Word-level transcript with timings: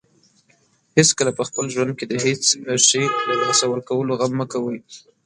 هیڅکله 0.97 1.31
په 1.37 1.43
خپل 1.49 1.65
ژوند 1.73 1.91
کې 1.97 2.05
د 2.07 2.13
هیڅ 2.25 2.41
شی 2.89 3.03
له 3.27 3.33
لاسه 3.41 3.65
ورکولو 3.69 4.13
غم 4.19 4.33
مه 4.39 4.45
کوئ. 4.51 4.77